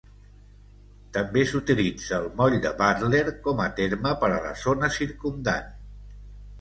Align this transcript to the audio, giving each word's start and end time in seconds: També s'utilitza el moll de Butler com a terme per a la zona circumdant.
També 1.17 1.43
s'utilitza 1.51 2.15
el 2.17 2.25
moll 2.39 2.57
de 2.65 2.71
Butler 2.81 3.21
com 3.49 3.61
a 3.67 3.71
terme 3.81 4.15
per 4.25 4.33
a 4.39 4.43
la 4.47 4.55
zona 4.67 4.91
circumdant. 5.01 5.71